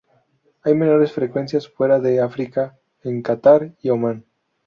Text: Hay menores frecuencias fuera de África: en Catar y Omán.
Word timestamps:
Hay 0.63 0.73
menores 0.73 1.11
frecuencias 1.11 1.67
fuera 1.67 1.99
de 1.99 2.21
África: 2.21 2.75
en 3.03 3.21
Catar 3.21 3.75
y 3.83 3.91
Omán. 3.91 4.25